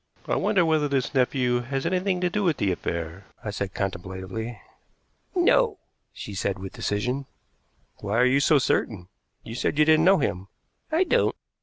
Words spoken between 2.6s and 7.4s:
affair?" I said contemplatively. "No," she said with decision.